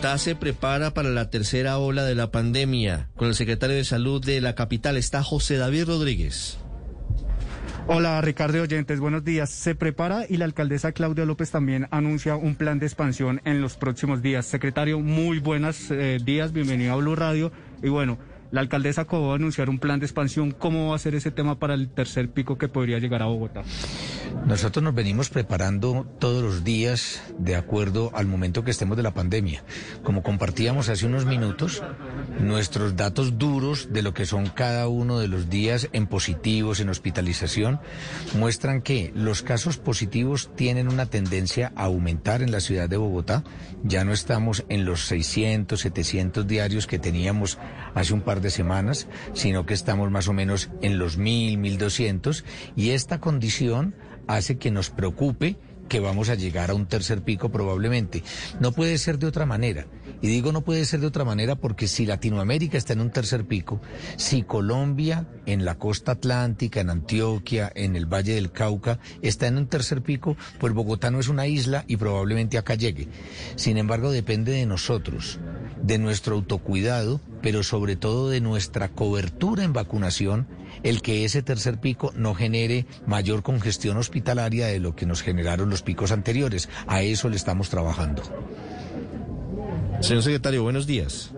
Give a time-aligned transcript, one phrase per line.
[0.00, 3.10] Bogotá se prepara para la tercera ola de la pandemia.
[3.16, 6.58] Con el secretario de Salud de la capital está José David Rodríguez.
[7.86, 9.50] Hola Ricardo Oyentes, buenos días.
[9.50, 13.76] Se prepara y la alcaldesa Claudia López también anuncia un plan de expansión en los
[13.76, 14.46] próximos días.
[14.46, 17.52] Secretario, muy buenos eh, días, bienvenido a Blue Radio.
[17.82, 18.16] Y bueno,
[18.52, 20.52] la alcaldesa acabó de anunciar un plan de expansión.
[20.52, 23.64] ¿Cómo va a ser ese tema para el tercer pico que podría llegar a Bogotá?
[24.46, 29.14] Nosotros nos venimos preparando todos los días de acuerdo al momento que estemos de la
[29.14, 29.62] pandemia.
[30.02, 31.82] Como compartíamos hace unos minutos,
[32.40, 36.88] nuestros datos duros de lo que son cada uno de los días en positivos, en
[36.88, 37.80] hospitalización,
[38.38, 43.44] muestran que los casos positivos tienen una tendencia a aumentar en la ciudad de Bogotá.
[43.84, 47.58] Ya no estamos en los 600, 700 diarios que teníamos
[47.94, 52.44] hace un par de semanas, sino que estamos más o menos en los 1000, 1200
[52.76, 53.94] y esta condición
[54.34, 55.56] hace que nos preocupe
[55.90, 58.22] que vamos a llegar a un tercer pico probablemente.
[58.60, 59.86] No puede ser de otra manera.
[60.22, 63.44] Y digo no puede ser de otra manera porque si Latinoamérica está en un tercer
[63.44, 63.80] pico,
[64.16, 69.58] si Colombia en la costa atlántica, en Antioquia, en el Valle del Cauca, está en
[69.58, 73.08] un tercer pico, pues Bogotá no es una isla y probablemente acá llegue.
[73.56, 75.40] Sin embargo, depende de nosotros,
[75.82, 80.46] de nuestro autocuidado, pero sobre todo de nuestra cobertura en vacunación
[80.82, 85.70] el que ese tercer pico no genere mayor congestión hospitalaria de lo que nos generaron
[85.70, 86.68] los picos anteriores.
[86.86, 88.22] A eso le estamos trabajando.
[90.00, 91.30] Señor secretario, buenos días.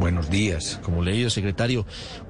[0.00, 0.80] Buenos días.
[0.82, 1.86] Como leído, secretario,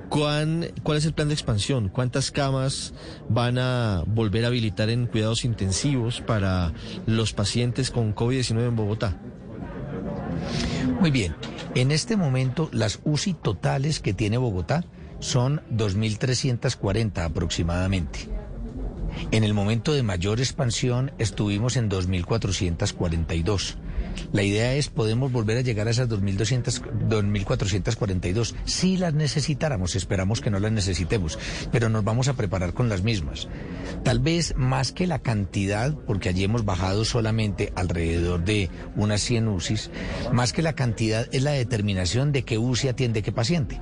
[0.08, 1.88] ¿cuál, ¿cuál es el plan de expansión?
[1.88, 2.94] ¿Cuántas camas
[3.28, 6.72] van a volver a habilitar en cuidados intensivos para
[7.06, 9.16] los pacientes con COVID-19 en Bogotá?
[11.00, 11.36] Muy bien.
[11.74, 14.84] En este momento, las UCI totales que tiene Bogotá
[15.20, 18.37] son 2.340 aproximadamente.
[19.30, 23.76] En el momento de mayor expansión estuvimos en 2.442.
[24.32, 30.50] La idea es, podemos volver a llegar a esas 2.442 si las necesitáramos, esperamos que
[30.50, 31.38] no las necesitemos,
[31.72, 33.48] pero nos vamos a preparar con las mismas.
[34.04, 39.48] Tal vez más que la cantidad, porque allí hemos bajado solamente alrededor de unas 100
[39.48, 39.90] UCIs,
[40.32, 43.80] más que la cantidad es la determinación de qué UCI atiende qué paciente,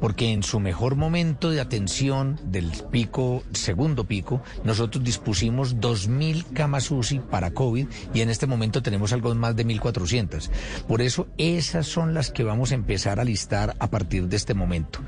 [0.00, 6.92] porque en su mejor momento de atención del pico, segundo pico, nosotros dispusimos 2.000 camas
[6.92, 10.48] UCI para COVID y en este momento tenemos algo más de 1.400.
[10.86, 14.54] Por eso esas son las que vamos a empezar a listar a partir de este
[14.54, 15.00] momento.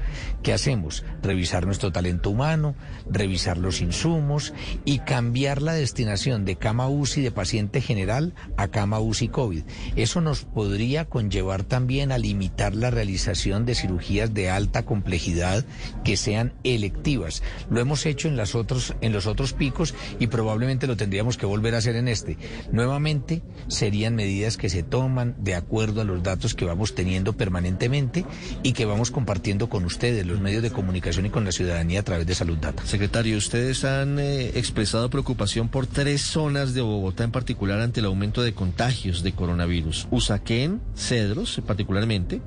[0.43, 1.05] ¿Qué hacemos?
[1.23, 2.75] Revisar nuestro talento humano,
[3.09, 4.53] revisar los insumos
[4.85, 9.63] y cambiar la destinación de cama UCI de paciente general a cama UCI COVID.
[9.95, 15.65] Eso nos podría conllevar también a limitar la realización de cirugías de alta complejidad
[16.03, 17.45] que sean electivas.
[17.71, 21.47] Lo hemos hecho en, las otros, en los otros picos y probablemente lo tendríamos que
[21.47, 22.39] volver a hacer en este.
[22.71, 28.25] Nuevamente serían medidas que se toman de acuerdo a los datos que vamos teniendo permanentemente
[28.63, 32.05] y que vamos compartiendo con ustedes, los medios de comunicación y con la ciudadanía a
[32.05, 32.87] través de Salud Data.
[32.87, 38.07] Secretario, ustedes han eh, expresado preocupación por tres zonas de Bogotá en particular ante el
[38.07, 40.07] aumento de contagios de coronavirus.
[40.11, 42.41] Usaquén, Cedros particularmente,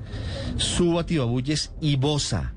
[0.58, 2.54] Suba, Tibabuyes y Bosa.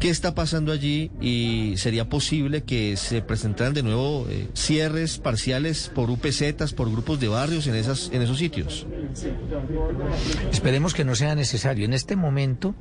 [0.00, 5.90] ¿Qué está pasando allí y sería posible que se presentaran de nuevo eh, cierres parciales
[5.94, 8.86] por UPZ, por grupos de barrios en, esas, en esos sitios?
[10.50, 11.84] Esperemos que no sea necesario.
[11.84, 12.74] En este momento,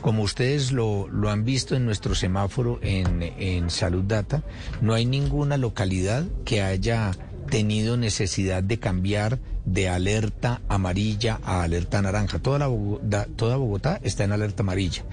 [0.00, 4.42] como ustedes lo, lo han visto en nuestro semáforo en, en Salud Data,
[4.80, 7.12] no hay ninguna localidad que haya
[7.50, 12.38] tenido necesidad de cambiar de alerta amarilla a alerta naranja.
[12.38, 15.04] Toda, la toda Bogotá está en alerta amarilla.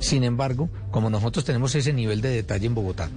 [0.00, 3.10] Sin embargo, como nosotros tenemos ese nivel de detalle en Bogotá,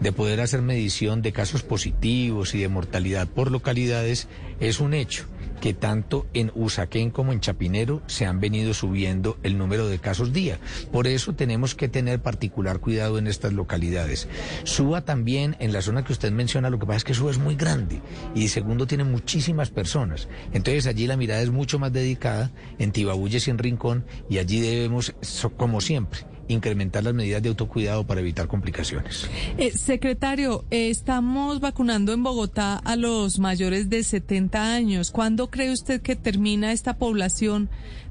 [0.00, 4.28] de poder hacer medición de casos positivos y de mortalidad por localidades,
[4.60, 5.26] es un hecho
[5.64, 10.34] que tanto en Usaquén como en Chapinero se han venido subiendo el número de casos
[10.34, 10.58] día.
[10.92, 14.28] Por eso tenemos que tener particular cuidado en estas localidades.
[14.64, 17.38] Suba también en la zona que usted menciona, lo que pasa es que Suba es
[17.38, 18.02] muy grande
[18.34, 20.28] y segundo tiene muchísimas personas.
[20.52, 24.60] Entonces allí la mirada es mucho más dedicada en Tibabuyes y en Rincón y allí
[24.60, 25.14] debemos,
[25.56, 29.28] como siempre, incrementar las medidas de autocuidado para evitar complicaciones.
[29.58, 35.10] Eh, secretario, eh, estamos vacunando en Bogotá a los mayores de 70 años.
[35.10, 37.68] ¿Cuándo cree usted que termina esta población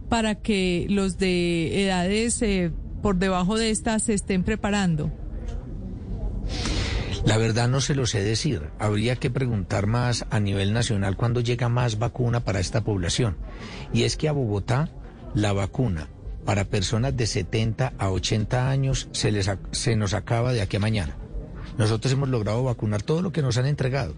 [0.10, 2.72] para que los de edades eh,
[3.02, 5.12] por debajo de estas se estén preparando?
[7.26, 8.70] La verdad no se lo sé decir.
[8.80, 13.38] Habría que preguntar más a nivel nacional cuándo llega más vacuna para esta población.
[13.94, 14.90] Y es que a Bogotá
[15.34, 16.10] la vacuna
[16.46, 20.80] para personas de 70 a 80 años se, les, se nos acaba de aquí a
[20.80, 21.16] mañana.
[21.78, 24.16] Nosotros hemos logrado vacunar todo lo que nos han entregado.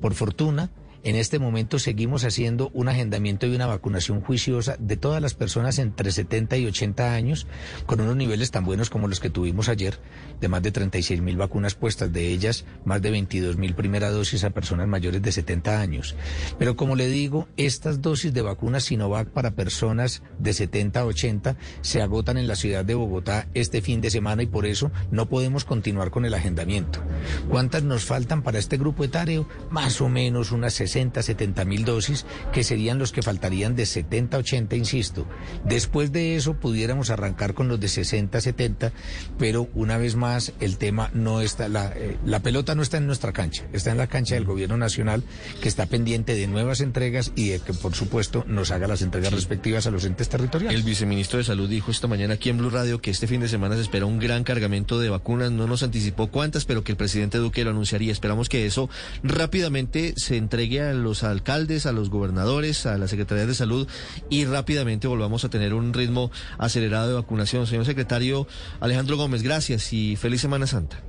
[0.00, 0.70] Por fortuna,
[1.04, 5.78] en este momento seguimos haciendo un agendamiento y una vacunación juiciosa de todas las personas
[5.78, 7.46] entre 70 y 80 años
[7.86, 10.00] con unos niveles tan buenos como los que tuvimos ayer,
[10.40, 14.44] de más de 36 mil vacunas puestas, de ellas más de 22 mil primera dosis
[14.44, 16.16] a personas mayores de 70 años.
[16.58, 21.56] Pero como le digo, estas dosis de vacunas Sinovac para personas de 70 a 80
[21.80, 25.28] se agotan en la ciudad de Bogotá este fin de semana y por eso no
[25.28, 27.00] podemos continuar con el agendamiento.
[27.48, 29.48] ¿Cuántas nos faltan para este grupo etario?
[29.70, 34.36] Más o menos unas 60, 70 mil dosis, que serían los que faltarían de 70
[34.36, 35.26] a 80, insisto.
[35.64, 38.92] Después de eso pudiéramos arrancar con los de 60, 70,
[39.38, 43.06] pero una vez más el tema no está, la, eh, la pelota no está en
[43.06, 45.22] nuestra cancha, está en la cancha del gobierno nacional
[45.60, 49.32] que está pendiente de nuevas entregas y de que por supuesto nos haga las entregas
[49.32, 50.78] respectivas a los entes territoriales.
[50.78, 53.48] El viceministro de Salud dijo esta mañana aquí en Blue Radio que este fin de
[53.48, 56.98] semana se espera un gran cargamento de vacunas, no nos anticipó cuántas, pero que el
[56.98, 58.12] presidente Duque lo anunciaría.
[58.12, 58.88] Esperamos que eso
[59.22, 63.88] rápidamente se entregue a los alcaldes, a los gobernadores, a la Secretaría de Salud
[64.30, 67.66] y rápidamente volvamos a tener un ritmo acelerado de vacunación.
[67.66, 68.46] Señor secretario
[68.80, 71.02] Alejandro Gómez, gracias y feliz Semana Santa.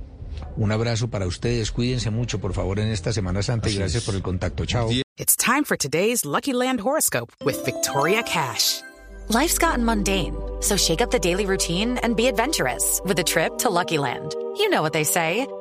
[0.56, 4.14] Un abrazo para ustedes, cuídense mucho por favor en esta Semana Santa y gracias por
[4.14, 4.64] el contacto.
[4.66, 4.90] Chao.
[5.16, 8.82] It's time for today's Lucky Land horoscope with Victoria Cash.
[9.28, 13.58] Life's gotten mundane, so shake up the daily routine and be adventurous with a trip
[13.58, 14.34] to Lucky Land.
[14.56, 15.46] You know what they say.